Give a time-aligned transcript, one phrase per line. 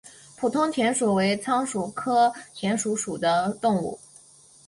[0.35, 3.99] 普通田鼠为仓鼠科田鼠属的动物。